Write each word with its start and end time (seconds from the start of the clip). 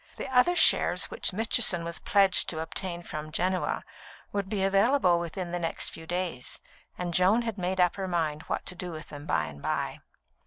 The 0.17 0.27
other 0.35 0.55
shares 0.55 1.11
which 1.11 1.31
Mitchison 1.31 1.83
was 1.83 1.99
pledged 1.99 2.49
to 2.49 2.59
obtain 2.59 3.03
from 3.03 3.31
Genoa 3.31 3.83
would 4.31 4.49
be 4.49 4.63
available 4.63 5.19
within 5.19 5.51
the 5.51 5.59
next 5.59 5.89
few 5.89 6.07
days, 6.07 6.59
and 6.97 7.13
Joan 7.13 7.43
had 7.43 7.59
made 7.59 7.79
up 7.79 7.97
her 7.97 8.07
mind 8.07 8.41
what 8.47 8.65
to 8.65 8.73
do 8.75 8.91
with 8.91 9.09
them 9.09 9.27
by 9.27 9.45
and 9.45 9.61
by. 9.61 10.01